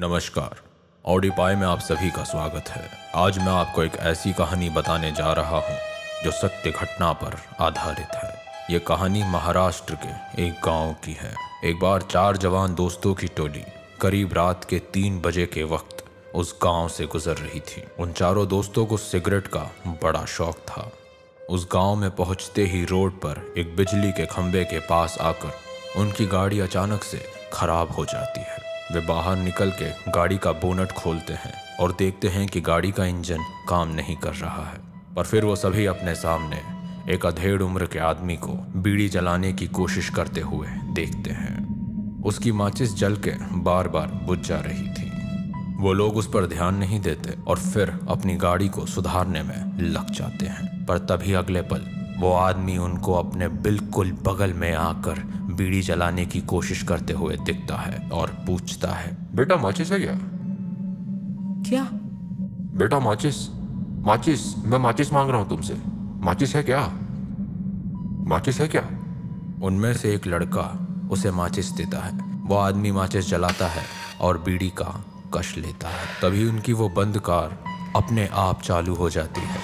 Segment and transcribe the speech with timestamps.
[0.00, 0.60] नमस्कार।
[1.04, 5.32] ऑडिपाई में आप सभी का स्वागत है। आज मैं आपको एक ऐसी कहानी बताने जा
[5.32, 5.76] रहा हूँ,
[6.24, 8.30] जो सत्य घटना पर आधारित है।
[8.70, 11.34] ये कहानी महाराष्ट्र के एक गाँव की है।
[11.64, 13.62] एक बार चार जवान दोस्तों की टोली
[14.00, 16.04] करीब रात के तीन बजे के वक्त
[16.34, 20.90] उस गाँव से गुजर रही थी। उन चारों दोस्तों को सिगरेट का बड़ा शौक था।
[21.50, 26.26] उस गाँव में पहुँचते ही रोड पर एक बिजली के खंभे के पास आकर उनकी
[26.26, 31.32] गाड़ी अचानक से खराब हो जाती है। वे बाहर निकल के गाड़ी का बोनट खोलते
[31.32, 33.38] हैं और देखते हैं कि गाड़ी का इंजन
[33.68, 34.78] काम नहीं कर रहा है।
[35.16, 36.62] पर फिर वो सभी अपने सामने
[37.14, 42.52] एक अधेड़ उम्र के आदमी को बीड़ी जलाने की कोशिश करते हुए देखते हैं। उसकी
[42.52, 45.08] माचिस जल के बार बार बुझ जा रही थी।
[45.82, 50.10] वो लोग उस पर ध्यान नहीं देते और फिर अपनी गाड़ी को सुधारने में लग
[50.10, 55.82] जाते हैं। पर तभी अगले पल वो आदमी उनको अपने बिल्कुल बगल में आकर बीड़ी
[55.82, 60.18] जलाने की कोशिश करते हुए दिखता है और पूछता है बेटा माचिस है क्या?
[61.70, 61.88] क्या?
[62.78, 63.48] बेटा माचिस
[64.06, 65.74] माचिस मैं माचिस मांग रहा हूँ तुमसे।
[66.24, 66.92] माचिस है क्या?
[68.28, 68.82] माचिस है क्या?
[69.62, 72.12] उनमें से एक लड़का उसे माचिस देता है।
[72.46, 73.84] वो आदमी माचिस जलाता है
[74.20, 77.58] और बीड़ी का कश लेता है। तभी उनकी वो बंद कार
[77.96, 79.60] अपने आप चालू हो जाती है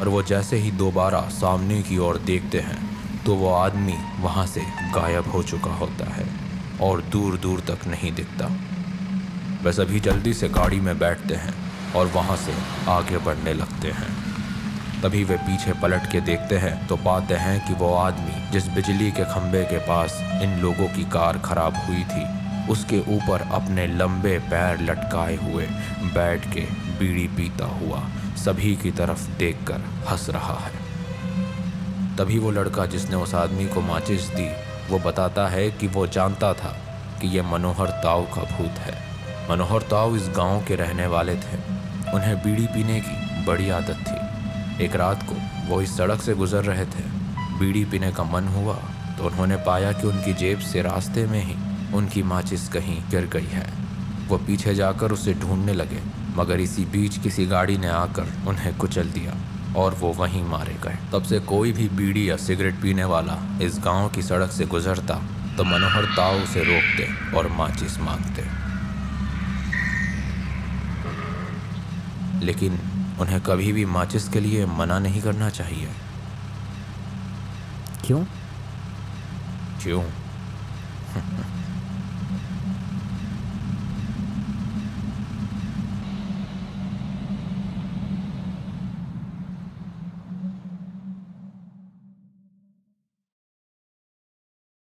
[0.00, 2.95] और वो जैसे ही दोबारा सामने की ओर देखते हैं
[3.26, 4.60] तो वो आदमी वहाँ से
[4.94, 6.26] गायब हो चुका होता है
[6.82, 8.46] और दूर दूर तक नहीं दिखता।
[9.62, 11.54] वे सभी जल्दी से गाड़ी में बैठते हैं
[11.92, 12.54] और वहाँ से
[12.90, 14.14] आगे बढ़ने लगते हैं।
[15.02, 19.10] तभी वे पीछे पलट के देखते हैं तो पाते हैं कि वो आदमी जिस बिजली
[19.10, 22.24] के खंभे के पास इन लोगों की कार खराब हुई थी,
[22.72, 25.66] उसके ऊपर अपने लंबे पैर लटकाए हुए
[26.14, 26.66] बैठ के
[26.98, 28.08] बीड़ी पीता हुआ
[28.44, 30.85] सभी की तरफ़ देखकर हंस रहा है।
[32.18, 34.48] तभी वो लड़का जिसने उस आदमी को माचिस दी,
[34.90, 36.76] वो बताता है कि वो जानता था
[37.20, 38.94] कि यह मनोहर ताऊ का भूत है।
[39.50, 41.58] मनोहर ताऊ इस गाँव के रहने वाले थे।
[42.14, 45.34] उन्हें बीड़ी पीने की बड़ी आदत थी। एक रात को
[45.68, 47.04] वो इस सड़क से गुजर रहे थे।
[47.58, 48.74] बीड़ी पीने का मन हुआ
[49.18, 51.54] तो उन्होंने पाया कि उनकी जेब से रास्ते में ही
[51.96, 53.66] उनकी माचिस कहीं गिर गई है।
[54.28, 56.00] वो पीछे जाकर उसे ढूँढने लगे,
[56.36, 59.34] मगर इसी बीच किसी गाड़ी ने आकर उन्हें कुचल दिया।
[59.76, 63.78] और वो वहीं मारे गए। तब से कोई भी बीड़ी या सिगरेट पीने वाला इस
[63.84, 65.14] गाँव की सड़क से गुजरता
[65.56, 68.42] तो मनोहर ताऊ से रोकते और माचिस मांगते।
[72.46, 72.78] लेकिन
[73.20, 75.88] उन्हें कभी भी माचिस के लिए मना नहीं करना चाहिए।
[78.06, 78.24] क्यों?
[79.82, 80.02] क्यों?